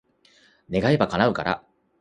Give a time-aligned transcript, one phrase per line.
[0.71, 1.63] 願えば、叶うから。